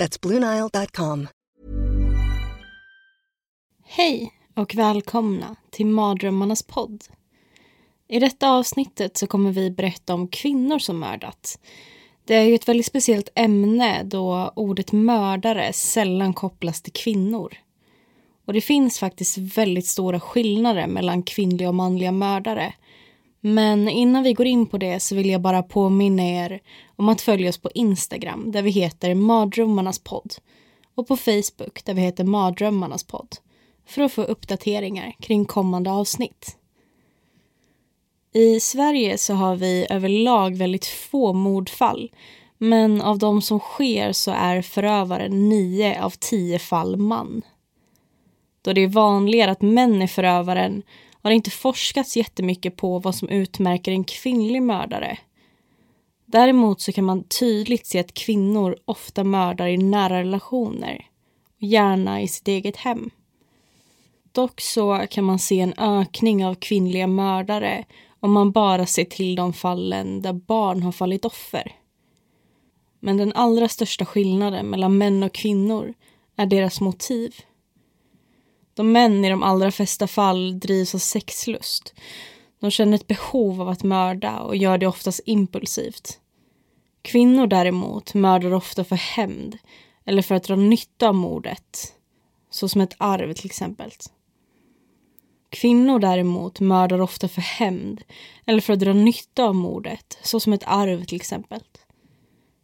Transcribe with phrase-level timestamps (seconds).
[0.00, 1.28] That's BlueNile.com.
[3.84, 7.04] Hej och välkomna till Mardrömmarnas podd.
[8.08, 11.58] I detta avsnittet så kommer vi berätta om kvinnor som mördat.
[12.24, 17.54] Det är ju ett väldigt speciellt ämne då ordet mördare sällan kopplas till kvinnor.
[18.46, 22.74] Och det finns faktiskt väldigt stora skillnader mellan kvinnliga och manliga mördare.
[23.40, 26.60] Men innan vi går in på det så vill jag bara påminna er
[26.96, 30.34] om att följa oss på Instagram där vi heter Mardrömmarnas podd
[30.94, 33.36] och på Facebook där vi heter Mardrömmarnas podd
[33.86, 36.56] för att få uppdateringar kring kommande avsnitt.
[38.32, 42.10] I Sverige så har vi överlag väldigt få mordfall
[42.58, 47.42] men av de som sker så är förövaren nio av tio fall man.
[48.62, 50.82] Då det är vanligare att män är förövaren
[51.22, 55.18] har det inte forskats jättemycket på vad som utmärker en kvinnlig mördare.
[56.26, 61.06] Däremot så kan man tydligt se att kvinnor ofta mördar i nära relationer,
[61.58, 63.10] gärna i sitt eget hem.
[64.32, 67.84] Dock så kan man se en ökning av kvinnliga mördare
[68.20, 71.72] om man bara ser till de fallen där barn har fallit offer.
[73.00, 75.94] Men den allra största skillnaden mellan män och kvinnor
[76.36, 77.34] är deras motiv.
[78.80, 81.94] De män i de allra flesta fall drivs av sexlust.
[82.60, 86.20] De känner ett behov av att mörda och gör det oftast impulsivt.
[87.02, 89.58] Kvinnor däremot mördar ofta för hämnd
[90.04, 91.94] eller för att dra nytta av mordet.
[92.50, 93.92] såsom ett arv till exempel.
[95.50, 98.02] Kvinnor däremot mördar ofta för hämnd
[98.46, 101.60] eller för att dra nytta av mordet, såsom ett arv till exempel.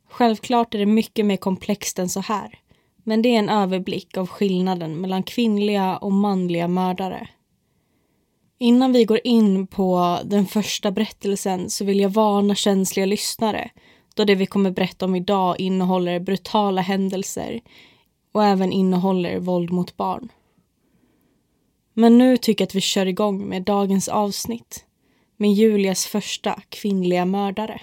[0.09, 2.61] Självklart är det mycket mer komplext än så här.
[3.09, 7.29] Men det är en överblick av skillnaden mellan kvinnliga och manliga mördare.
[8.59, 13.71] Innan vi går in på den första berättelsen så vill jag varna känsliga lyssnare
[14.15, 17.61] då det vi kommer berätta om idag innehåller brutala händelser
[18.33, 20.29] och även innehåller våld mot barn.
[21.93, 24.85] Men nu tycker jag att vi kör igång med dagens avsnitt
[25.37, 27.81] med Julias första kvinnliga mördare.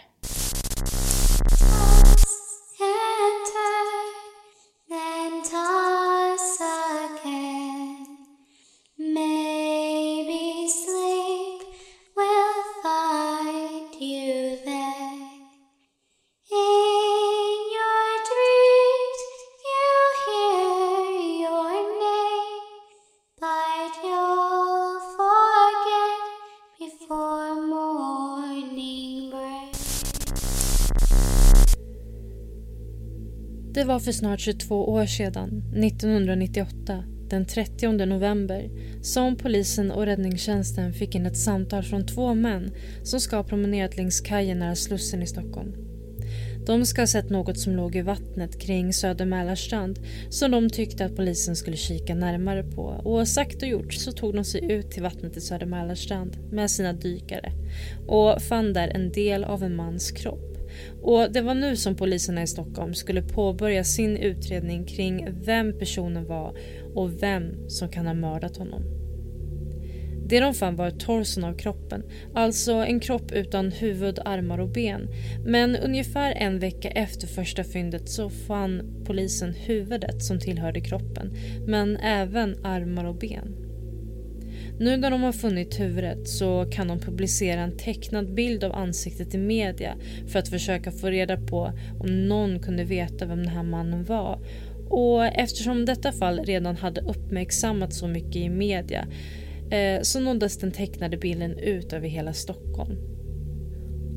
[33.93, 38.69] Var för snart 22 år sedan, 1998, den 30 november,
[39.01, 42.71] som polisen och räddningstjänsten fick in ett samtal från två män
[43.03, 45.73] som ska ha promenerat längs kajen nära Slussen i Stockholm.
[46.65, 49.99] De ska ha sett något som låg i vattnet kring Söder Mälarstrand
[50.29, 54.35] som de tyckte att polisen skulle kika närmare på och sagt och gjort så tog
[54.35, 57.51] de sig ut till vattnet i Söder Mälarstrand med sina dykare
[58.07, 60.52] och fann där en del av en mans kropp.
[61.01, 66.25] Och det var nu som poliserna i Stockholm skulle påbörja sin utredning kring vem personen
[66.25, 66.57] var
[66.95, 68.83] och vem som kan ha mördat honom.
[70.25, 75.07] Det de fann var torson av kroppen, alltså en kropp utan huvud, armar och ben.
[75.45, 81.33] Men ungefär en vecka efter första fyndet så fann polisen huvudet som tillhörde kroppen,
[81.67, 83.62] men även armar och ben.
[84.79, 89.34] Nu när de har funnit huvudet så kan de publicera en tecknad bild av ansiktet
[89.34, 89.95] i media
[90.28, 94.39] för att försöka få reda på om någon kunde veta vem den här mannen var.
[94.89, 99.07] Och eftersom detta fall redan hade uppmärksammats så mycket i media
[99.71, 103.12] eh, så nåddes den tecknade bilden ut över hela Stockholm.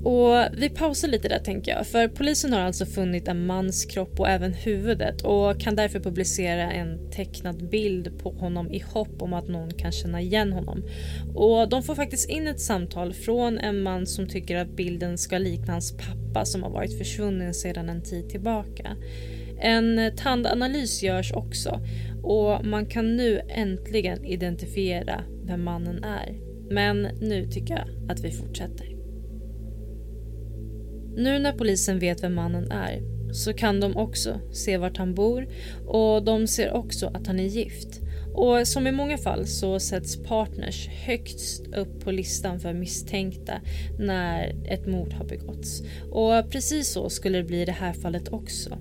[0.06, 4.20] Och vi pausar lite där tänker jag, för polisen har alltså funnit en mans kropp
[4.20, 9.32] och även huvudet och kan därför publicera en tecknad bild på honom i hopp om
[9.32, 10.84] att någon kan känna igen honom.
[11.34, 15.38] Och de får faktiskt in ett samtal från en man som tycker att bilden ska
[15.38, 18.96] likna hans pappa som har varit försvunnen sedan en tid tillbaka.
[19.60, 21.80] En tandanalys görs också
[22.22, 26.38] och man kan nu äntligen identifiera vem mannen är.
[26.70, 28.95] Men nu tycker jag att vi fortsätter.
[31.16, 35.48] Nu när polisen vet vem mannen är så kan de också se vart han bor
[35.86, 38.00] och de ser också att han är gift.
[38.34, 43.60] Och som i många fall så sätts partners högst upp på listan för misstänkta
[43.98, 45.82] när ett mord har begåtts.
[46.10, 48.78] Och precis så skulle det bli i det här fallet också.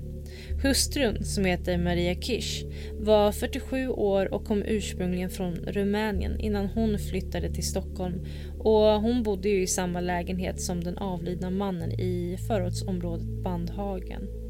[0.66, 2.66] Hustrun, som heter Maria Kish,
[3.00, 8.26] var 47 år och kom ursprungligen från Rumänien innan hon flyttade till Stockholm.
[8.60, 14.45] Och hon bodde ju i samma lägenhet som den avlidna mannen i förortsområdet Bandhagen.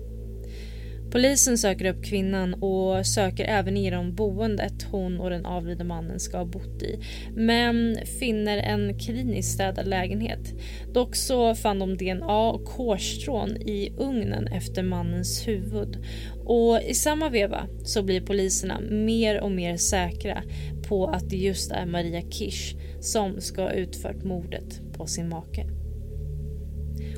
[1.16, 6.38] Polisen söker upp kvinnan och söker även igenom boendet hon och den avlidne mannen ska
[6.38, 7.00] ha bott i.
[7.36, 10.54] Men finner en kliniskt städad lägenhet.
[10.94, 15.98] Dock så fann de DNA och hårstrån i ugnen efter mannens huvud.
[16.46, 20.44] Och i samma veva så blir poliserna mer och mer säkra
[20.88, 25.85] på att det just är Maria Kish som ska ha utfört mordet på sin make.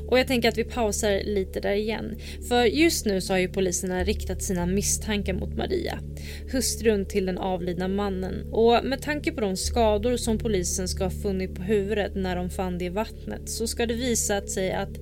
[0.08, 2.16] Och jag tänker att vi pausar lite där igen.
[2.50, 6.00] För just nu så har ju poliserna riktat sina misstankar mot Maria,
[6.52, 8.48] hustrun till den avlidna mannen.
[8.52, 12.50] Och med tanke på de skador som polisen ska ha funnit på huvudet när de
[12.50, 14.98] fann det i vattnet så ska det visat sig att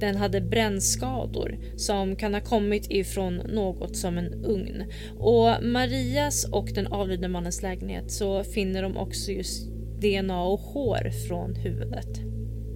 [0.00, 4.84] den hade brännskador som kan ha kommit ifrån något som en ugn.
[5.18, 9.68] Och Marias och den avlidne mannens lägenhet så finner de också just
[10.00, 12.33] DNA och hår från huvudet.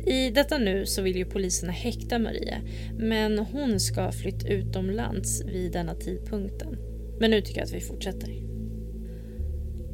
[0.09, 2.61] I detta nu så vill ju poliserna häkta Maria
[2.99, 6.77] men hon ska ha flytt utomlands vid denna tidpunkten.
[7.21, 8.49] Men nu tycker jag att vi fortsätter.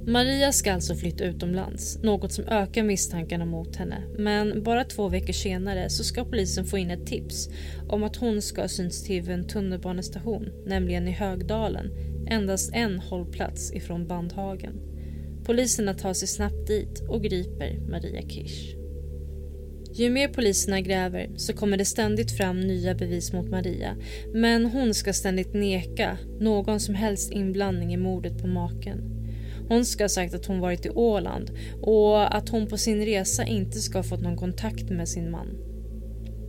[0.06, 4.02] Maria ska alltså flytta utomlands, något som ökar misstankarna mot henne.
[4.18, 7.48] Men bara två veckor senare så ska polisen få in ett tips
[7.88, 11.90] om att hon ska ha synts till vid en tunnelbanestation, nämligen i Högdalen,
[12.26, 14.80] endast en hållplats ifrån Bandhagen.
[15.44, 18.83] Poliserna tar sig snabbt dit och griper Maria Kirsch.
[19.96, 23.96] Ju mer poliserna gräver så kommer det ständigt fram nya bevis mot Maria
[24.34, 28.98] men hon ska ständigt neka någon som helst inblandning i mordet på maken.
[29.68, 31.50] Hon ska ha sagt att hon varit i Åland
[31.82, 35.73] och att hon på sin resa inte ska ha fått någon kontakt med sin man.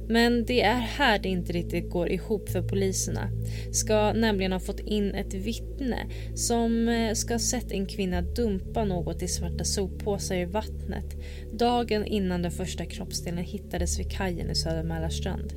[0.08, 3.30] Men det är här det inte riktigt går ihop för poliserna.
[3.72, 6.06] Ska nämligen ha fått in ett vittne
[6.36, 11.16] som eh, ska ha sett en kvinna dumpa något i svarta soppåsar i vattnet
[11.54, 15.54] dagen innan den första kroppsdelen hittades vid kajen i Södra Mälarstrand.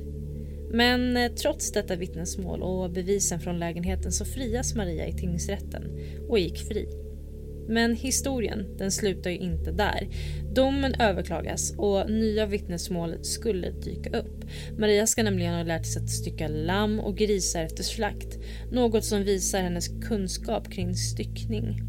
[0.71, 5.83] Men eh, trots detta vittnesmål och bevisen från lägenheten så frias Maria i tingsrätten
[6.29, 7.08] och gick fri.
[7.69, 10.07] Men historien den slutar ju inte där.
[10.53, 14.45] Domen överklagas och nya vittnesmål skulle dyka upp.
[14.77, 18.39] Maria ska nämligen ha lärt sig att stycka lamm och grisar efter slakt.
[18.71, 21.81] Något som visar hennes kunskap kring styckning.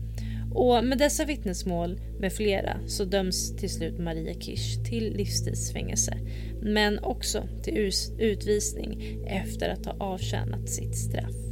[0.54, 6.18] Och med dessa vittnesmål med flera så döms till slut Maria Kirsch till livstidsfängelse.
[6.62, 11.49] Men också till utvisning efter att ha avtjänat sitt straff.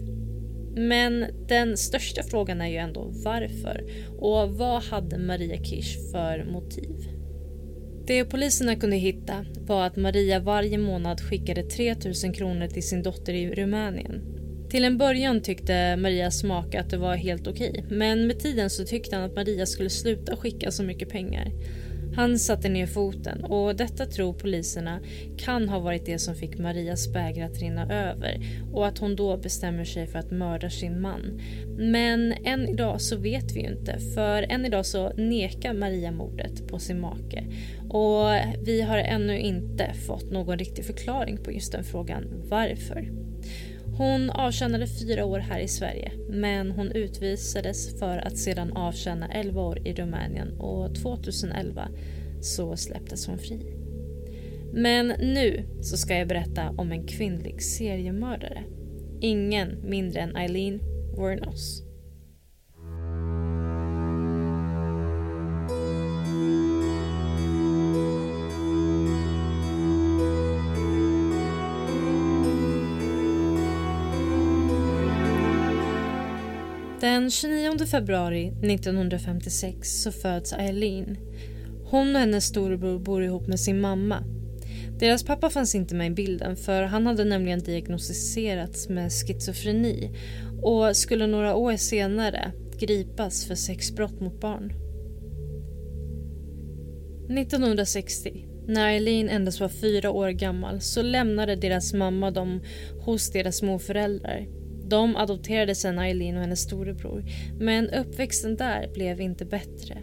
[0.78, 3.84] Men den största frågan är ju ändå varför
[4.19, 7.08] och vad hade Maria Kirsch för motiv?
[8.06, 13.32] Det poliserna kunde hitta var att Maria varje månad skickade 3000 kronor till sin dotter
[13.32, 14.22] i Rumänien.
[14.70, 18.84] Till en början tyckte Marias make att det var helt okej men med tiden så
[18.84, 21.52] tyckte han att Maria skulle sluta skicka så mycket pengar.
[22.18, 25.00] Han satte ner foten och detta tror poliserna
[25.36, 28.40] kan ha varit det som fick Marias bägare att rinna över
[28.72, 31.40] och att hon då bestämmer sig för att mörda sin man.
[31.76, 36.68] Men än idag så vet vi ju inte för än idag så nekar Maria mordet
[36.68, 37.44] på sin make
[37.88, 38.26] och
[38.66, 43.08] vi har ännu inte fått någon riktig förklaring på just den frågan varför.
[43.99, 49.62] Hon avtjänade fyra år här i Sverige men hon utvisades för att sedan avtjäna 11
[49.62, 51.88] år i Rumänien och 2011
[52.40, 53.61] så släpptes hon fri.
[54.73, 58.64] Men nu så ska jag berätta om en kvinnlig seriemördare.
[59.21, 60.81] Ingen mindre än Eileen
[61.17, 61.88] Wuornos.
[77.28, 81.16] Den 29 februari 1956 så föds Eileen.
[81.85, 84.25] Hon och hennes storebror bor ihop med sin mamma.
[84.99, 90.11] Deras pappa fanns inte med i bilden för han hade nämligen diagnostiserats med schizofreni
[90.62, 94.73] och skulle några år senare gripas för sexbrott mot barn.
[97.38, 102.61] 1960, när Eileen endast var fyra år gammal så lämnade deras mamma dem
[103.04, 104.57] hos deras småföräldrar
[104.88, 107.25] de adopterade sen Eileen och hennes storebror
[107.59, 109.99] men uppväxten där blev inte bättre.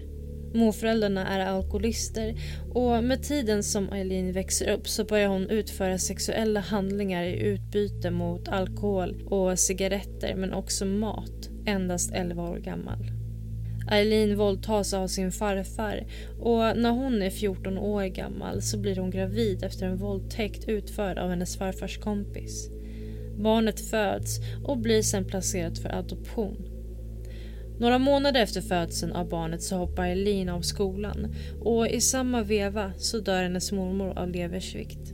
[0.54, 2.36] Morföräldrarna är alkoholister
[2.74, 8.12] och med tiden som Eileen växer upp så börjar hon utföra sexuella handlingar i utbyte
[8.12, 13.12] mot alkohol och cigaretter men också mat, endast 11 år gammal.
[13.92, 16.08] Eileen våldtas av sin farfar
[16.39, 21.18] och när hon är 14 år gammal så blir hon gravid efter en våldtäkt utförd
[21.18, 22.70] av hennes farfars kompis.
[23.38, 26.75] Barnet föds och blir sedan placerat för adoption.
[27.80, 32.94] Några månader efter födseln av barnet så hoppar Eileen av skolan och i samma veva
[32.98, 35.13] så dör hennes mormor av leversvikt.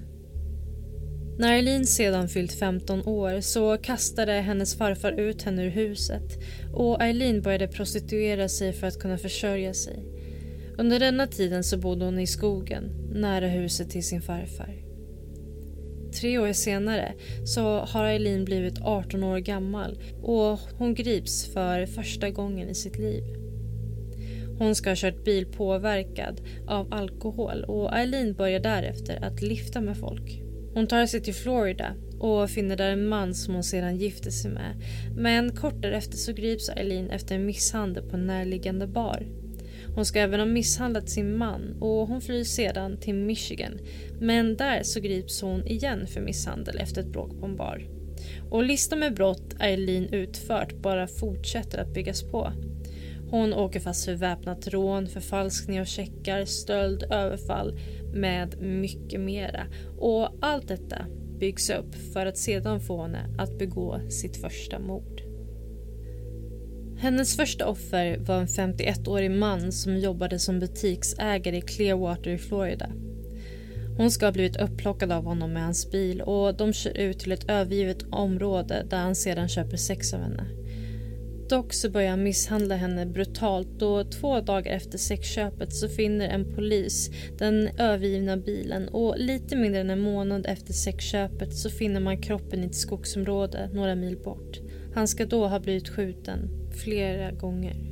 [1.38, 6.40] När Eileen sedan fyllt 15 år så kastade hennes farfar ut henne ur huset
[6.74, 10.06] och Eileen började prostituera sig för att kunna försörja sig.
[10.78, 14.91] Under denna tiden så bodde hon i skogen nära huset till sin farfar.
[16.20, 17.14] Tre år senare
[17.46, 22.98] så har Eileen blivit 18 år gammal och hon grips för första gången i sitt
[22.98, 23.24] liv.
[24.58, 29.98] Hon ska ha kört bil påverkad av alkohol och Eileen börjar därefter att lifta med
[29.98, 30.42] folk.
[30.74, 34.52] Hon tar sig till Florida och finner där en man som hon sedan gifter sig
[34.52, 34.82] med.
[35.16, 39.26] Men kort därefter så grips Eileen efter en misshandel på en närliggande bar.
[39.96, 43.80] Hon ska även ha misshandlat sin man och hon flyr sedan till Michigan.
[44.20, 47.88] Men där så grips hon igen för misshandel efter ett bråk på en bar.
[48.50, 52.54] Och listan med brott Eileen utfört bara fortsätter att byggas på.
[53.30, 57.80] Hon åker fast för väpnat rån, förfalskning av checkar, stöld, överfall
[58.14, 59.66] med mycket mera.
[59.98, 61.06] Och allt detta
[61.40, 65.31] byggs upp för att sedan få henne att begå sitt första mord.
[67.02, 72.90] Hennes första offer var en 51-årig man som jobbade som butiksägare i Clearwater i Florida.
[73.98, 77.32] Hon ska ha blivit upplockad av honom med hans bil och de kör ut till
[77.32, 80.46] ett övergivet område där han sedan köper sex av henne.
[81.50, 86.56] Dock så börjar han misshandla henne brutalt och två dagar efter sexköpet så finner en
[86.56, 92.22] polis den övergivna bilen och lite mindre än en månad efter sexköpet så finner man
[92.22, 94.60] kroppen i ett skogsområde några mil bort.
[94.94, 97.92] Han ska då ha blivit skjuten flera gånger.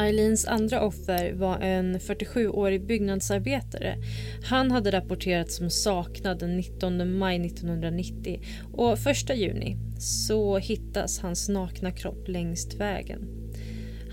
[0.00, 3.96] Eileens andra offer var en 47-årig byggnadsarbetare.
[4.42, 8.42] Han hade rapporterats som saknad den 19 maj 1990
[8.72, 13.28] och 1 juni så hittas hans nakna kropp längst vägen.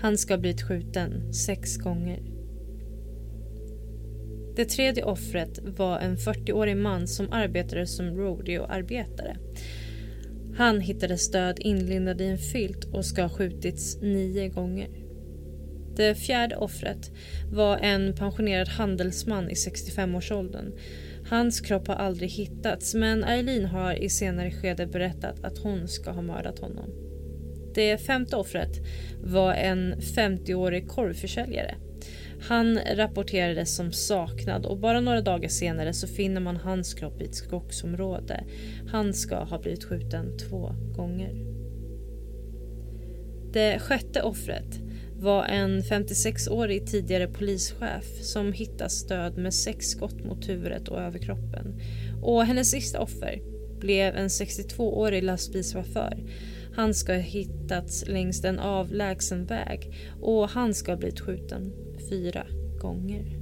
[0.00, 2.37] Han ska ha blivit skjuten sex gånger.
[4.58, 9.36] Det tredje offret var en 40-årig man som arbetade som rodeoarbetare.
[10.56, 14.88] Han hittades död inlindad i en filt och ska ha skjutits nio gånger.
[15.96, 17.10] Det fjärde offret
[17.52, 20.72] var en pensionerad handelsman i 65-årsåldern.
[21.30, 26.10] Hans kropp har aldrig hittats men Eileen har i senare skede berättat att hon ska
[26.10, 26.90] ha mördat honom.
[27.74, 28.80] Det femte offret
[29.22, 31.74] var en 50-årig korvförsäljare.
[32.40, 37.24] Han rapporterades som saknad och bara några dagar senare så finner man hans kropp i
[37.24, 38.44] ett skogsområde.
[38.92, 41.44] Han ska ha blivit skjuten två gånger.
[43.52, 44.80] Det sjätte offret
[45.20, 51.80] var en 56-årig tidigare polischef som hittas död med sex skott mot huvudet och överkroppen.
[52.22, 53.40] Och hennes sista offer
[53.80, 56.18] blev en 62-årig lastbilschaufför.
[56.74, 61.72] Han ska ha hittats längs en avlägsen väg och han ska ha blivit skjuten
[62.08, 62.46] fyra
[62.80, 63.38] gånger.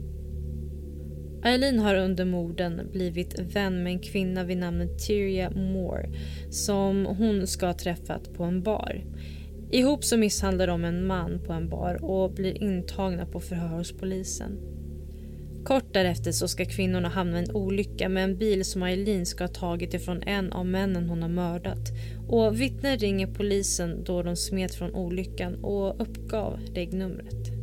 [1.44, 6.10] Eileen har under morden blivit vän med en kvinna vid namnet Tyria Moore
[6.50, 9.04] som hon ska ha träffat på en bar.
[9.70, 13.92] Ihop så misshandlar de en man på en bar och blir intagna på förhör hos
[13.92, 14.58] polisen.
[15.64, 19.44] Kort därefter så ska kvinnorna hamna i en olycka med en bil som Eileen ska
[19.44, 21.92] ha tagit ifrån en av männen hon har mördat.
[22.28, 27.55] Och vittnen ringer polisen då de smet från olyckan och uppgav regnumret.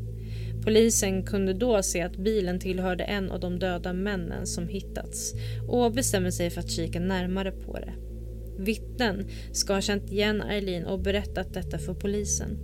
[0.63, 5.34] Polisen kunde då se att bilen tillhörde en av de döda männen som hittats
[5.67, 7.93] och bestämmer sig för att kika närmare på det.
[8.58, 12.60] Vittnen ska ha känt igen Eileen och berättat detta för polisen.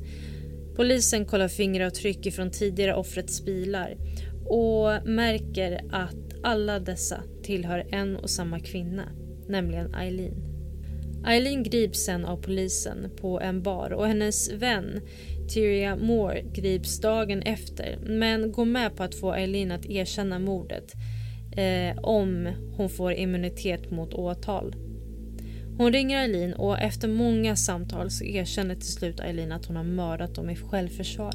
[0.76, 3.98] Polisen kollar fingeravtryck från tidigare offrets bilar
[4.46, 9.04] och märker att alla dessa tillhör en och samma kvinna,
[9.48, 10.50] nämligen Eileen.
[11.28, 15.02] Eileen grips sen av polisen på en bar och hennes vän
[15.50, 20.94] Tyria Moore grips dagen efter men går med på att få Eileen att erkänna mordet
[21.52, 24.76] eh, om hon får immunitet mot åtal.
[25.78, 29.84] Hon ringer Eileen och efter många samtal så erkänner till slut Eileen att hon har
[29.84, 31.34] mördat dem i självförsvar.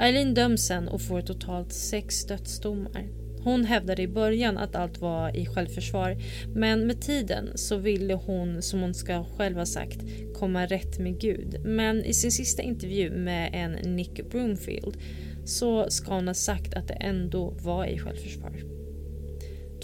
[0.00, 3.19] Eileen döms sen och får totalt sex dödsdomar.
[3.44, 6.16] Hon hävdade i början att allt var i självförsvar
[6.54, 9.98] men med tiden så ville hon, som hon ska själv ha sagt,
[10.34, 11.60] komma rätt med Gud.
[11.64, 14.96] Men i sin sista intervju med en Nick Broomfield
[15.44, 18.62] så ska hon ha sagt att det ändå var i självförsvar.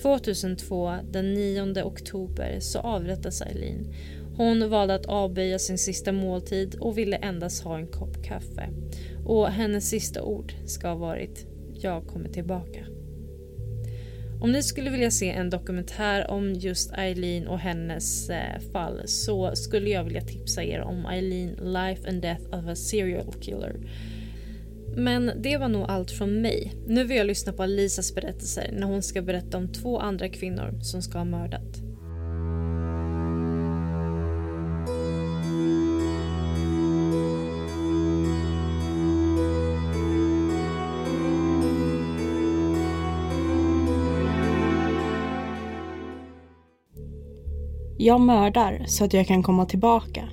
[0.03, 3.95] 2002, den 9 oktober, så avrättas Eileen.
[4.37, 8.69] Hon valde att avböja sin sista måltid och ville endast ha en kopp kaffe.
[9.25, 12.96] Och hennes sista ord ska ha varit “Jag kommer tillbaka”.
[14.40, 19.57] Om ni skulle vilja se en dokumentär om just Eileen och hennes eh, fall så
[19.57, 23.76] skulle jag vilja tipsa er om Eileen Life and Death of a Serial Killer.
[24.97, 26.73] Men det var nog allt från mig.
[26.87, 30.78] Nu vill jag lyssna på Alisas berättelser när hon ska berätta om två andra kvinnor
[30.83, 31.86] som ska ha mördat.
[47.99, 50.29] Jag mördar så att jag kan komma tillbaka.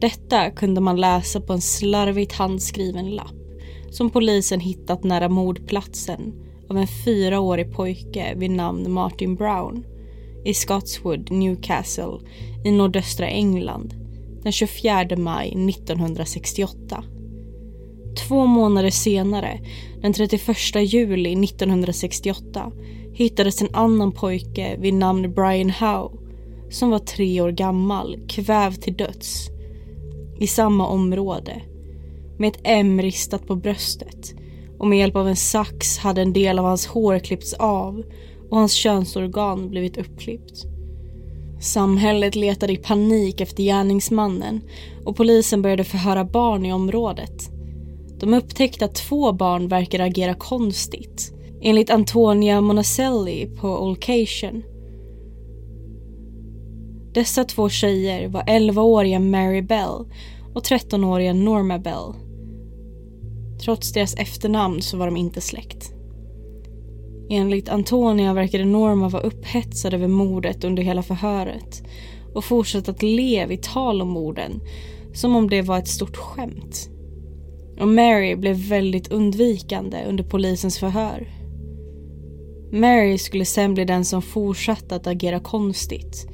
[0.00, 3.34] Detta kunde man läsa på en slarvigt handskriven lapp
[3.90, 6.34] som polisen hittat nära mordplatsen
[6.70, 9.84] av en fyraårig pojke vid namn Martin Brown
[10.44, 12.18] i Scotswood, Newcastle
[12.64, 13.94] i nordöstra England
[14.42, 17.04] den 24 maj 1968.
[18.16, 19.60] Två månader senare,
[20.02, 22.72] den 31 juli 1968,
[23.16, 26.18] hittades en annan pojke vid namn Brian Howe
[26.70, 29.48] som var tre år gammal, kvävd till döds
[30.40, 31.62] i samma område
[32.38, 34.34] med ett M ristat på bröstet
[34.78, 38.02] och med hjälp av en sax hade en del av hans hår klippts av
[38.50, 40.64] och hans könsorgan blivit uppklippt.
[41.60, 44.60] Samhället letade i panik efter gärningsmannen
[45.04, 47.50] och polisen började förhöra barn i området.
[48.20, 51.35] De upptäckte att två barn verkar agera konstigt
[51.66, 54.62] enligt Antonia Monacelli på Olcation.
[57.14, 60.04] Dessa två tjejer var 11-åriga Mary Bell
[60.54, 62.12] och 13-åriga Norma Bell.
[63.64, 65.92] Trots deras efternamn så var de inte släkt.
[67.30, 71.82] Enligt Antonia verkade Norma vara upphetsad över mordet under hela förhöret
[72.34, 74.60] och fortsatte att le vid tal om morden
[75.14, 76.90] som om det var ett stort skämt.
[77.80, 81.45] Och Mary blev väldigt undvikande under polisens förhör.
[82.70, 86.26] Mary skulle sen bli den som fortsatte att agera konstigt.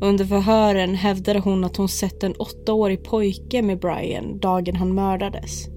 [0.00, 5.68] Under förhören hävdade hon att hon sett en åttaårig pojke med Brian dagen han mördades.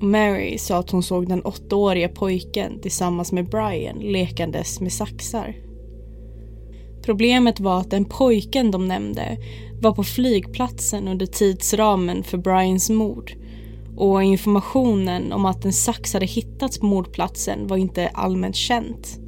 [0.00, 5.56] Mary sa att hon såg den åttaåriga pojken tillsammans med Brian lekandes med saxar.
[7.02, 9.38] Problemet var att den pojken de nämnde
[9.80, 13.32] var på flygplatsen under tidsramen för Brians mord
[14.02, 19.18] och informationen om att en sax hade hittats på mordplatsen var inte allmänt känt.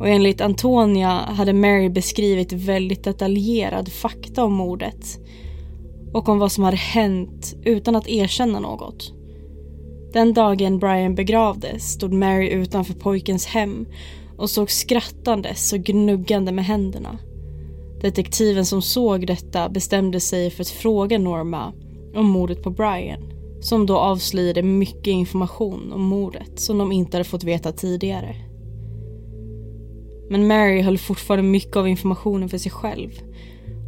[0.00, 5.18] Och enligt Antonia hade Mary beskrivit väldigt detaljerad fakta om mordet
[6.12, 9.12] och om vad som hade hänt utan att erkänna något.
[10.12, 13.86] Den dagen Brian begravdes stod Mary utanför pojkens hem
[14.36, 17.18] och såg skrattandes och gnuggande med händerna.
[18.00, 21.72] Detektiven som såg detta bestämde sig för att fråga Norma
[22.14, 27.24] om mordet på Brian som då avslöjade mycket information om mordet som de inte hade
[27.24, 28.36] fått veta tidigare.
[30.30, 33.10] Men Mary höll fortfarande mycket av informationen för sig själv.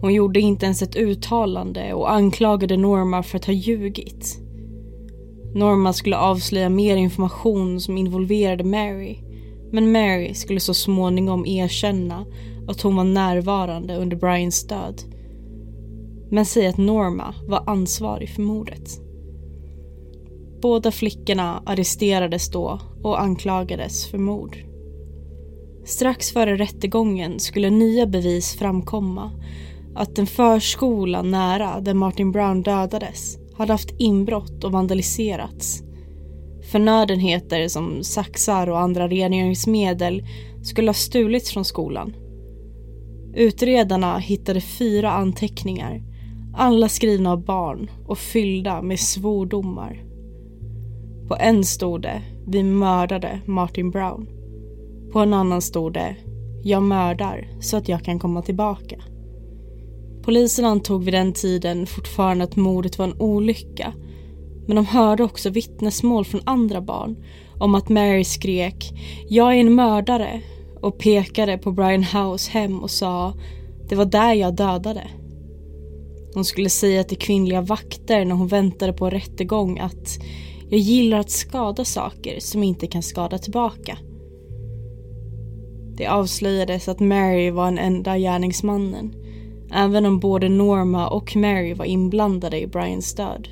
[0.01, 4.39] Hon gjorde inte ens ett uttalande och anklagade Norma för att ha ljugit.
[5.55, 9.19] Norma skulle avslöja mer information som involverade Mary
[9.73, 12.27] men Mary skulle så småningom erkänna
[12.69, 15.03] att hon var närvarande under Brians död
[16.33, 19.01] men säg att Norma var ansvarig för mordet.
[20.63, 24.57] Båda flickorna arresterades då och anklagades för mord.
[25.85, 29.31] Strax före rättegången skulle nya bevis framkomma
[29.95, 35.83] att en förskola nära där Martin Brown dödades hade haft inbrott och vandaliserats.
[36.71, 40.23] Förnödenheter som saxar och andra rengöringsmedel
[40.63, 42.17] skulle ha stulits från skolan.
[43.35, 46.12] Utredarna hittade fyra anteckningar,
[46.55, 50.03] alla skrivna av barn och fyllda med svordomar.
[51.29, 54.29] På en stod det “Vi mördade Martin Brown”.
[55.13, 56.17] På en annan stod det
[56.65, 58.97] “Jag mördar så att jag kan komma tillbaka”.
[60.23, 63.93] Polisen antog vid den tiden fortfarande att mordet var en olycka
[64.67, 67.17] men de hörde också vittnesmål från andra barn
[67.59, 68.93] om att Mary skrek
[69.29, 70.41] “Jag är en mördare”
[70.81, 73.35] och pekade på Brian House hem och sa
[73.89, 75.03] “Det var där jag dödade”.
[76.35, 80.19] Hon skulle säga till kvinnliga vakter när hon väntade på rättegång att
[80.71, 83.99] Jag gillar att skada saker som inte kan skada tillbaka.
[85.97, 89.15] Det avslöjades att Mary var den enda gärningsmannen.
[89.75, 93.49] Även om både Norma och Mary var inblandade i Brians död.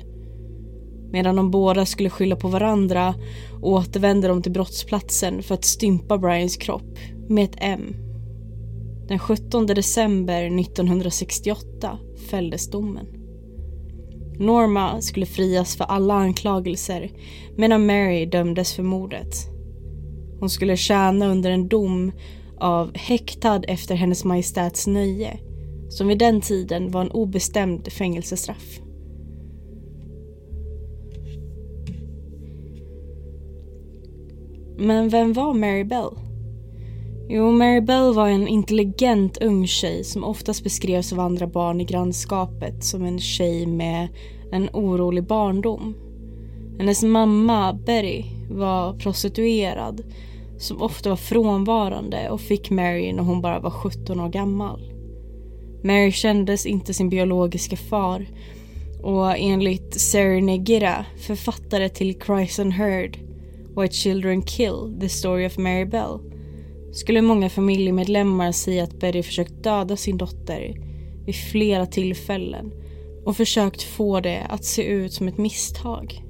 [1.11, 3.15] Medan de båda skulle skylla på varandra
[3.61, 6.97] återvände de till brottsplatsen för att stympa Brians kropp
[7.29, 7.95] med ett M.
[9.11, 13.07] Den 17 december 1968 fälldes domen.
[14.39, 17.11] Norma skulle frias för alla anklagelser
[17.57, 19.35] medan Mary dömdes för mordet.
[20.39, 22.11] Hon skulle tjäna under en dom
[22.59, 25.39] av häktad efter hennes majestäts nöje
[25.89, 28.79] som vid den tiden var en obestämd fängelsestraff.
[34.77, 36.30] Men vem var Mary Bell?
[37.33, 41.85] Jo, Mary Bell var en intelligent ung tjej som oftast beskrevs av andra barn i
[41.85, 44.07] grannskapet som en tjej med
[44.51, 45.95] en orolig barndom.
[46.77, 50.03] Hennes mamma, Betty, var prostituerad
[50.59, 54.93] som ofta var frånvarande och fick Mary när hon bara var 17 år gammal.
[55.83, 58.25] Mary kändes inte sin biologiska far
[59.03, 63.17] och enligt Sarah Negira, författare till Cries and Heard,
[63.77, 66.30] White Children Kill, The Story of Mary Bell,
[66.91, 70.75] skulle många familjemedlemmar säga att Betty försökt döda sin dotter
[71.25, 72.71] vid flera tillfällen
[73.25, 76.23] och försökt få det att se ut som ett misstag.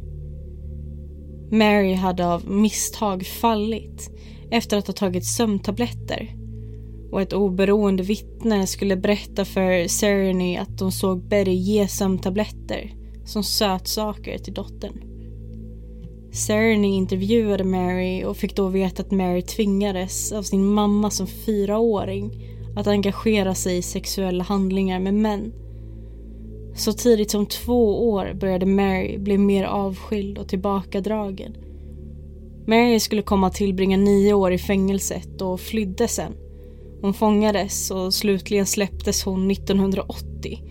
[1.52, 4.12] Mary hade av misstag fallit
[4.52, 6.36] efter att ha tagit sömntabletter
[7.12, 12.94] och ett oberoende vittne skulle berätta för Sereny att de såg Betty ge sömntabletter
[13.26, 15.11] som sötsaker till dottern.
[16.32, 22.32] Cerny intervjuade Mary och fick då veta att Mary tvingades av sin mamma som fyraåring
[22.76, 25.54] att engagera sig i sexuella handlingar med män.
[26.76, 31.56] Så tidigt som två år började Mary bli mer avskild och tillbakadragen.
[32.68, 36.34] Mary skulle komma att tillbringa nio år i fängelset och flydde sen.
[37.02, 40.62] Hon fångades och slutligen släpptes hon 1980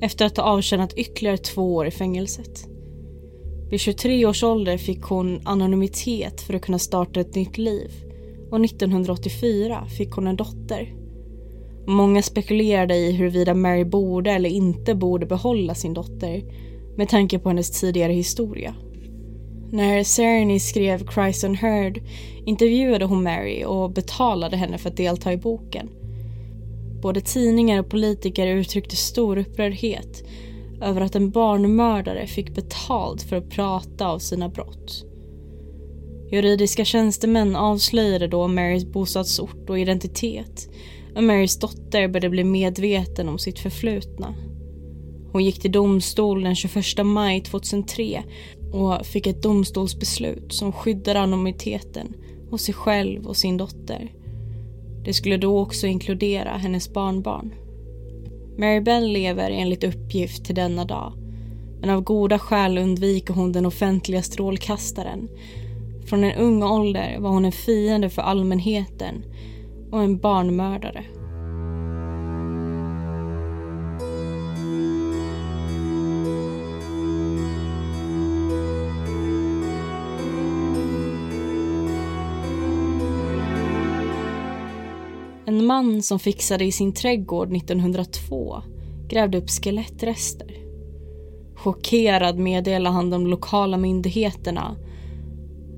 [0.00, 2.68] efter att ha avtjänat ytterligare två år i fängelset.
[3.70, 7.90] Vid 23 års ålder fick hon anonymitet för att kunna starta ett nytt liv
[8.50, 10.94] och 1984 fick hon en dotter.
[11.86, 16.42] Många spekulerade i huruvida Mary borde eller inte borde behålla sin dotter
[16.96, 18.74] med tanke på hennes tidigare historia.
[19.70, 22.00] När Sereny skrev Christ and Heard
[22.46, 25.88] intervjuade hon Mary och betalade henne för att delta i boken.
[27.02, 30.24] Både tidningar och politiker uttryckte stor upprördhet
[30.80, 35.04] över att en barnmördare fick betalt för att prata av sina brott.
[36.30, 40.68] Juridiska tjänstemän avslöjade då Marys bostadsort och identitet
[41.16, 44.34] och Marys dotter började bli medveten om sitt förflutna.
[45.32, 48.22] Hon gick till domstol den 21 maj 2003
[48.72, 52.14] och fick ett domstolsbeslut som skyddade anonymiteten
[52.50, 54.12] hos sig själv och sin dotter.
[55.04, 57.54] Det skulle då också inkludera hennes barnbarn.
[58.58, 61.12] Mary Bell lever enligt uppgift till denna dag
[61.80, 65.28] men av goda skäl undviker hon den offentliga strålkastaren.
[66.06, 69.24] Från en ung ålder var hon en fiende för allmänheten
[69.90, 71.04] och en barnmördare.
[85.68, 88.62] Man som fixade i sin trädgård 1902
[89.08, 90.54] grävde upp skelettrester.
[91.54, 94.76] Chockerad meddelade han de lokala myndigheterna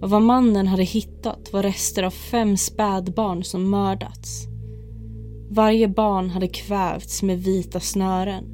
[0.03, 4.47] och vad mannen hade hittat var rester av fem spädbarn som mördats.
[5.51, 8.45] Varje barn hade kvävts med vita snören.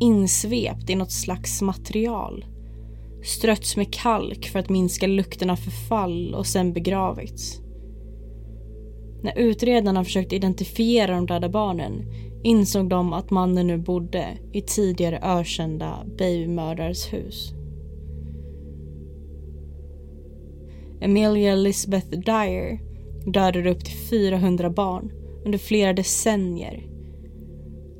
[0.00, 2.44] Insvept i något slags material.
[3.24, 7.60] Strötts med kalk för att minska lukten av förfall och sen begravits.
[9.22, 12.04] När utredarna försökte identifiera de döda barnen
[12.42, 17.52] insåg de att mannen nu bodde i tidigare ökända babymördares hus.
[21.02, 22.78] Amelia Elizabeth Dyer
[23.30, 25.12] dödade upp till 400 barn
[25.44, 26.86] under flera decennier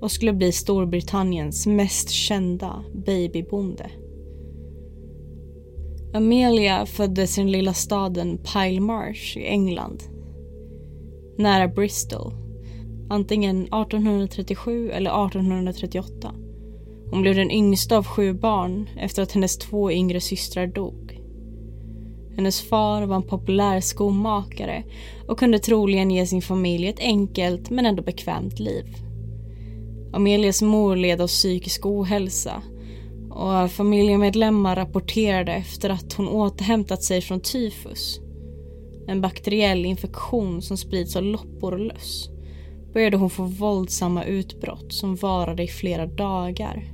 [0.00, 3.90] och skulle bli Storbritanniens mest kända babybonde.
[6.14, 10.02] Amelia föddes i den lilla staden Pile Marsh i England
[11.38, 12.32] nära Bristol.
[13.10, 16.34] Antingen 1837 eller 1838.
[17.10, 21.20] Hon blev den yngsta av sju barn efter att hennes två yngre systrar dog.
[22.36, 24.84] Hennes far var en populär skomakare
[25.28, 28.84] och kunde troligen ge sin familj ett enkelt men ändå bekvämt liv.
[30.12, 32.62] Amelias mor led av psykisk ohälsa
[33.30, 38.20] och familjemedlemmar rapporterade efter att hon återhämtat sig från tyfus.
[39.08, 42.30] En bakteriell infektion som sprids av loppor och löss
[42.92, 46.92] började hon få våldsamma utbrott som varade i flera dagar.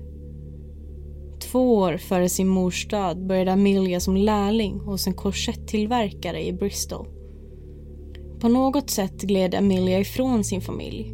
[1.40, 7.06] Två år före sin mors död började Amelia som lärling hos en korsettillverkare i Bristol.
[8.40, 11.12] På något sätt gled Amelia ifrån sin familj.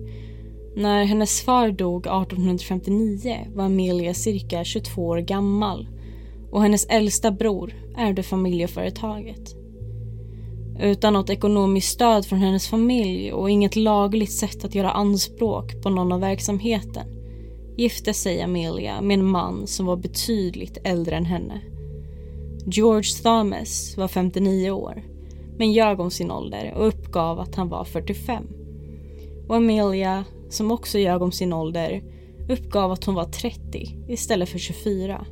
[0.77, 5.89] När hennes far dog 1859 var Amelia cirka 22 år gammal
[6.51, 9.60] och hennes äldsta bror ärvde familjeföretaget.
[10.83, 15.90] Utan något ekonomiskt stöd från hennes familj och inget lagligt sätt att göra anspråk på
[15.90, 17.07] någon av verksamheten
[17.77, 21.61] gifte sig Amelia med en man som var betydligt äldre än henne.
[22.66, 25.03] George Thomas var 59 år
[25.59, 28.45] men ljög om sin ålder och uppgav att han var 45.
[29.49, 32.03] Och Amelia, som också ljög om sin ålder,
[32.49, 35.27] uppgav att hon var 30 istället för 24.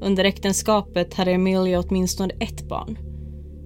[0.00, 3.09] Under äktenskapet hade Amelia åtminstone ett barn.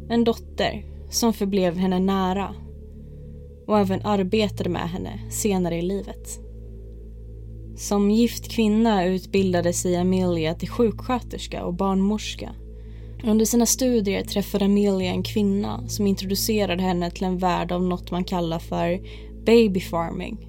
[0.09, 2.55] En dotter som förblev henne nära
[3.67, 6.41] och även arbetade med henne senare i livet.
[7.77, 12.55] Som gift kvinna utbildade sig Amelia till sjuksköterska och barnmorska.
[13.25, 18.11] Under sina studier träffade Amelia en kvinna som introducerade henne till en värld av något
[18.11, 19.01] man kallar för
[19.45, 20.49] baby farming.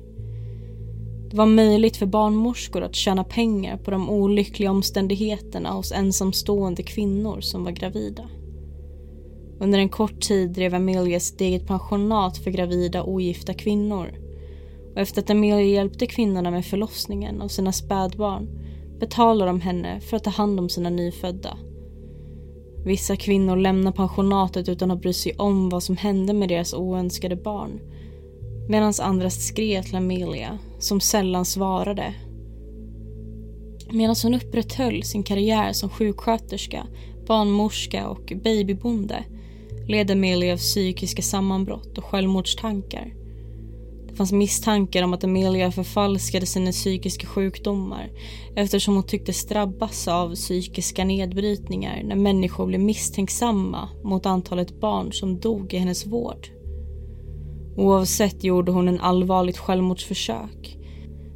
[1.30, 7.42] Det var möjligt för barnmorskor att tjäna pengar på de olyckliga omständigheterna hos ensamstående kvinnor
[7.42, 8.30] som var gravida.
[9.60, 14.14] Under en kort tid drev Amelia sitt eget pensionat för gravida ogifta kvinnor
[14.94, 18.48] och efter att Amelia hjälpte kvinnorna med förlossningen av sina spädbarn
[19.00, 21.58] betalade de henne för att ta hand om sina nyfödda.
[22.86, 27.36] Vissa kvinnor lämnar pensionatet utan att bry sig om vad som hände med deras oönskade
[27.36, 27.80] barn
[28.68, 32.14] medan andra skrev till Amelia, som sällan svarade.
[33.92, 36.88] Medan hon upprätthöll sin karriär som sjuksköterska,
[37.28, 39.24] barnmorska och babybonde
[39.88, 43.14] led Amelia av psykiska sammanbrott och självmordstankar.
[44.08, 48.12] Det fanns misstankar om att Amelia förfalskade sina psykiska sjukdomar
[48.56, 55.40] eftersom hon tycktes drabbas av psykiska nedbrytningar när människor blev misstänksamma mot antalet barn som
[55.40, 56.48] dog i hennes vård.
[57.78, 60.78] Oavsett gjorde hon en allvarligt självmordsförsök.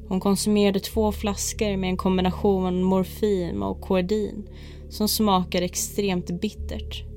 [0.07, 4.49] Hon konsumerade två flaskor med en kombination morfin och koedin
[4.89, 7.08] som smakade extremt bittert.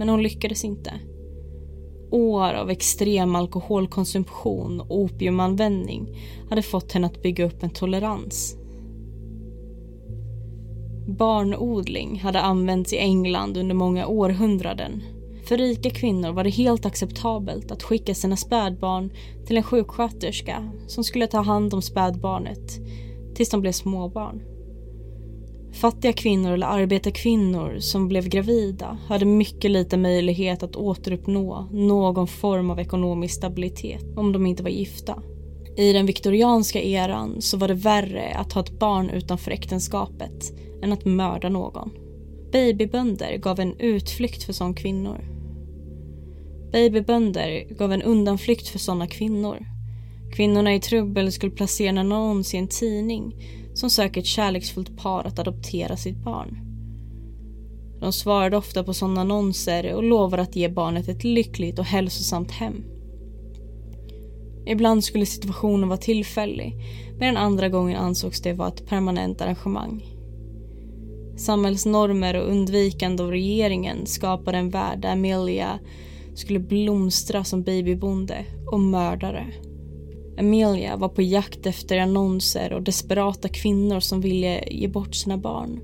[0.00, 0.92] Men hon lyckades inte.
[2.10, 6.16] År av extrem alkoholkonsumtion och opiumanvändning
[6.48, 8.56] hade fått henne att bygga upp en tolerans.
[11.08, 15.02] Barnodling hade använts i England under många århundraden.
[15.44, 19.10] För rika kvinnor var det helt acceptabelt att skicka sina spädbarn
[19.46, 22.80] till en sjuksköterska som skulle ta hand om spädbarnet
[23.34, 24.42] tills de blev småbarn.
[25.72, 32.70] Fattiga kvinnor eller arbetarkvinnor som blev gravida hade mycket liten möjlighet att återuppnå någon form
[32.70, 35.22] av ekonomisk stabilitet om de inte var gifta.
[35.76, 40.52] I den viktorianska eran så var det värre att ha ett barn utanför äktenskapet
[40.82, 41.90] än att mörda någon.
[42.52, 45.24] Babybönder gav en utflykt för sådana kvinnor.
[46.72, 49.66] Babybönder gav en undanflykt för sådana kvinnor.
[50.32, 53.34] Kvinnorna i trubbel skulle placera en annons i en tidning
[53.74, 56.58] som söker ett kärleksfullt par att adoptera sitt barn.
[58.00, 62.50] De svarade ofta på sådana annonser och lovade att ge barnet ett lyckligt och hälsosamt
[62.50, 62.84] hem.
[64.66, 66.76] Ibland skulle situationen vara tillfällig
[67.18, 70.04] medan andra gången ansågs det vara ett permanent arrangemang.
[71.36, 75.78] Samhällsnormer och undvikande av regeringen skapade en värld där Amelia
[76.34, 79.46] skulle blomstra som babybonde och mördare.
[80.40, 85.80] Amelia var på jakt efter annonser och desperata kvinnor som ville ge bort sina barn.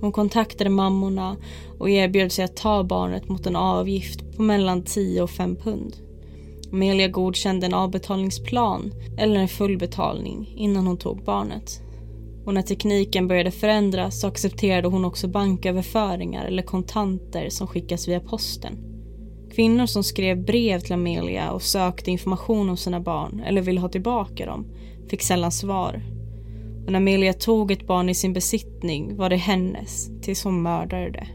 [0.00, 1.36] Hon kontaktade mammorna
[1.78, 5.96] och erbjöd sig att ta barnet mot en avgift på mellan 10 och 5 pund.
[6.72, 11.80] Amelia godkände en avbetalningsplan eller en fullbetalning innan hon tog barnet.
[12.46, 18.20] Och när tekniken började förändras så accepterade hon också banköverföringar eller kontanter som skickas via
[18.20, 18.89] posten.
[19.54, 23.88] Kvinnor som skrev brev till Amelia och sökte information om sina barn eller ville ha
[23.88, 24.66] tillbaka dem
[25.10, 26.02] fick sällan svar.
[26.86, 31.10] Och när Amelia tog ett barn i sin besittning var det hennes tills hon mördade
[31.10, 31.28] det.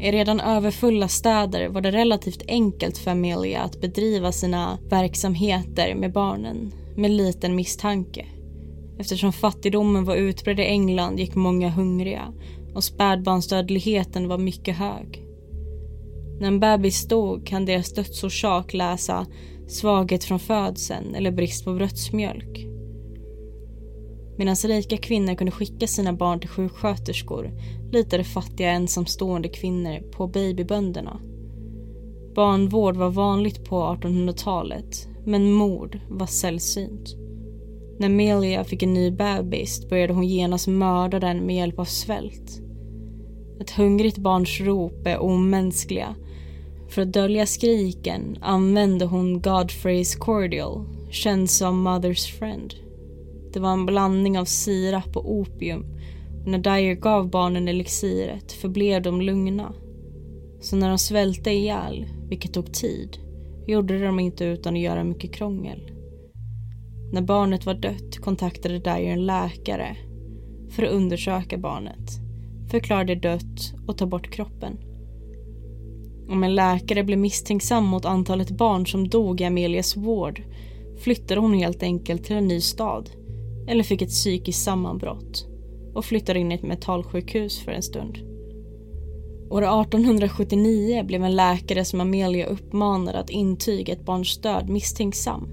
[0.00, 6.12] I redan överfulla städer var det relativt enkelt för Amelia att bedriva sina verksamheter med
[6.12, 8.26] barnen med liten misstanke.
[8.98, 12.32] Eftersom fattigdomen var utbredd i England gick många hungriga
[12.74, 15.29] och spädbarnsdödligheten var mycket hög.
[16.40, 19.26] När en bebis dog kan deras dödsorsak läsa
[19.68, 22.66] svaghet från födseln eller brist på bröstmjölk.
[24.38, 27.50] Medan rika kvinnor kunde skicka sina barn till sjuksköterskor
[27.92, 31.20] litade fattiga ensamstående kvinnor på babybönderna.
[32.34, 37.16] Barnvård var vanligt på 1800-talet, men mord var sällsynt.
[37.98, 42.60] När Melia fick en ny bebis började hon genast mörda den med hjälp av svält.
[43.60, 46.14] Ett hungrigt barns rop är omänskliga.
[46.90, 52.74] För att dölja skriken använde hon Godfrey's Cordial, känd som Mother's Friend.
[53.52, 55.84] Det var en blandning av sirap och opium
[56.42, 59.72] och när Dyer gav barnen elixiret förblev de lugna.
[60.60, 63.18] Så när de svälte ihjäl, vilket tog tid,
[63.66, 65.90] gjorde de inte utan att göra mycket krångel.
[67.12, 69.96] När barnet var dött kontaktade Dyer en läkare
[70.70, 72.10] för att undersöka barnet,
[72.70, 74.78] förklara det dött och ta bort kroppen.
[76.30, 80.42] Om en läkare blev misstänksam mot antalet barn som dog i Amelias vård
[80.98, 83.10] flyttade hon helt enkelt till en ny stad
[83.68, 85.46] eller fick ett psykiskt sammanbrott
[85.94, 88.18] och flyttade in i ett mentalsjukhus för en stund.
[89.50, 95.48] År 1879 blev en läkare som Amelia uppmanade att intyga ett barns död misstänksam.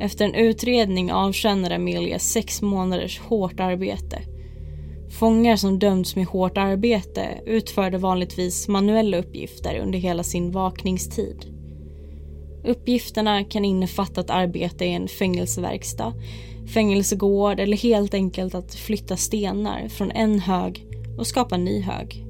[0.00, 4.22] Efter en utredning avtjänade Amelia sex månaders hårt arbete.
[5.18, 11.46] Fångar som dömts med hårt arbete utförde vanligtvis manuella uppgifter under hela sin vakningstid.
[12.64, 16.14] Uppgifterna kan innefatta att arbeta i en fängelseverkstad,
[16.74, 20.86] fängelsegård eller helt enkelt att flytta stenar från en hög
[21.18, 22.26] och skapa en ny hög.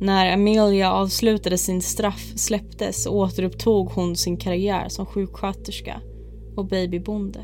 [0.00, 6.00] När Amelia avslutade sin straff släpptes återupptog hon sin karriär som sjuksköterska
[6.56, 7.40] och babybonde.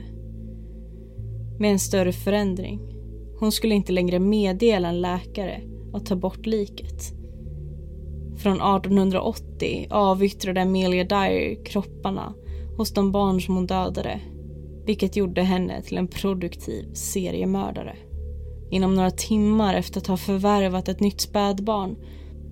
[1.59, 2.92] Med en större förändring.
[3.43, 5.61] Hon skulle inte längre meddela en läkare
[5.93, 7.13] att ta bort liket.
[8.37, 12.35] Från 1880 avyttrade Amelia Dyer kropparna
[12.77, 14.21] hos de barn som hon dödade
[14.87, 17.97] vilket gjorde henne till en produktiv seriemördare.
[18.71, 21.97] Inom några timmar efter att ha förvärvat ett nytt spädbarn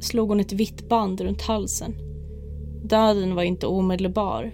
[0.00, 1.94] slog hon ett vitt band runt halsen.
[2.84, 4.52] Döden var inte omedelbar.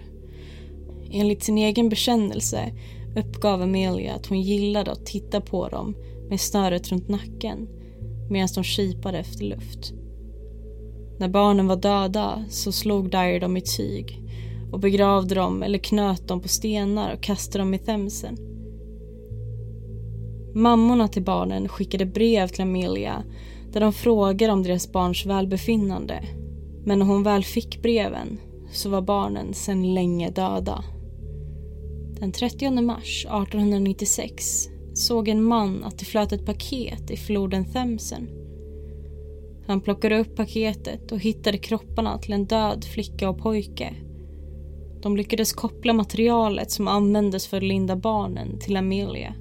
[1.11, 2.71] Enligt sin egen bekännelse
[3.15, 5.95] uppgav Amelia att hon gillade att titta på dem
[6.29, 7.67] med snöret runt nacken
[8.29, 9.93] medan de kipade efter luft.
[11.19, 14.21] När barnen var döda så slog Dyer dem i tyg
[14.71, 18.37] och begravde dem eller knöt dem på stenar och kastade dem i Themsen.
[20.55, 23.23] Mammorna till barnen skickade brev till Amelia
[23.71, 26.23] där de frågade om deras barns välbefinnande.
[26.85, 28.37] Men när hon väl fick breven
[28.71, 30.83] så var barnen sedan länge döda.
[32.19, 38.29] Den 30 mars 1896 såg en man att det flöt ett paket i floden Themsen.
[39.67, 43.95] Han plockade upp paketet och hittade kropparna till en död flicka och pojke
[45.01, 49.33] de lyckades koppla materialet som användes för att linda barnen till Amelia.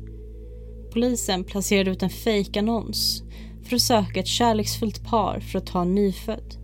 [0.93, 3.23] Polisen placerade ut en fejkannons
[3.63, 6.55] för att söka ett kärleksfullt par för att ta en nyfödd.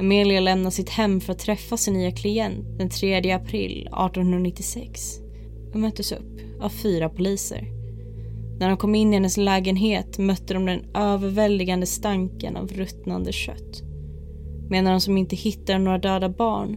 [0.00, 5.18] Amelia lämnade sitt hem för att träffa sin nya klient den 3 april 1896
[5.72, 7.73] och möttes upp av fyra poliser.
[8.58, 13.82] När de kom in i hennes lägenhet mötte de den överväldigande stanken av ruttnande kött.
[14.70, 16.76] Medan de som inte hittade några döda barn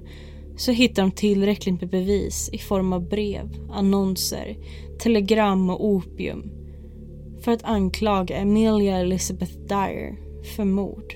[0.57, 4.57] så hittar de tillräckligt med bevis i form av brev, annonser,
[4.99, 6.51] telegram och opium
[7.41, 10.15] för att anklaga Amelia Elizabeth Dyer
[10.55, 11.13] för mord.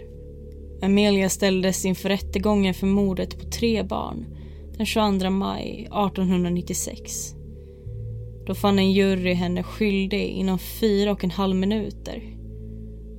[0.81, 4.25] Amelia ställdes inför rättegången för mordet på tre barn
[4.77, 7.40] den 22 maj 1896.
[8.45, 12.41] Då fann en jury henne skyldig inom fyra och en halv minuter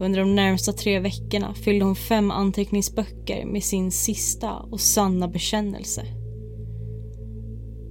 [0.03, 6.07] under de närmsta tre veckorna fyllde hon fem anteckningsböcker med sin sista och sanna bekännelse.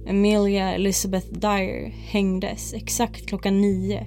[0.08, 4.06] Amelia Elizabeth Dyer hängdes exakt klockan nio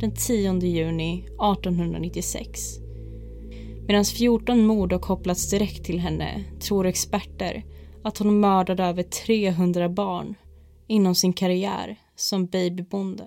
[0.00, 2.78] den 10 juni 1896.
[3.86, 7.64] Medan 14 mord har kopplats direkt till henne tror experter
[8.04, 10.34] att hon mördade över 300 barn
[10.86, 13.26] inom sin karriär som babybonde.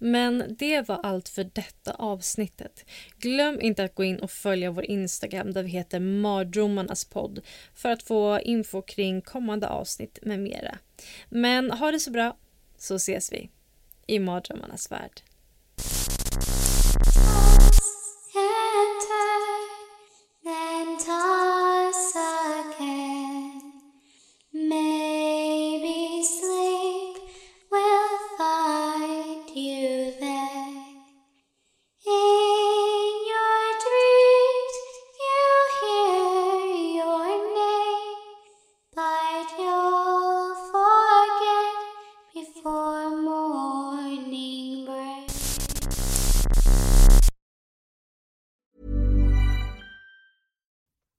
[0.00, 2.84] Men det var allt för detta avsnittet.
[3.18, 7.40] Glöm inte att gå in och följa vår Instagram där vi heter Mardrömmarnas podd
[7.74, 10.78] för att få info kring kommande avsnitt med mera.
[11.28, 12.36] Men ha det så bra
[12.76, 13.50] så ses vi
[14.08, 15.22] i Mardrömmarnas värld.